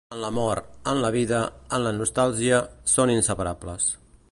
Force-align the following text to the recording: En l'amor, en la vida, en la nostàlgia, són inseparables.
En 0.15 0.21
l'amor, 0.21 0.61
en 0.93 1.01
la 1.03 1.11
vida, 1.15 1.41
en 1.79 1.85
la 1.87 1.93
nostàlgia, 1.99 2.65
són 2.95 3.15
inseparables. 3.19 3.91